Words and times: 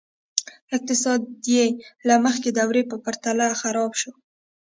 اقتصاد 0.75 1.21
یې 1.53 1.65
له 2.07 2.15
مخکې 2.25 2.49
دورې 2.57 2.83
په 2.91 2.95
پرتله 3.03 3.47
خراب 3.61 3.91
شو. 4.01 4.11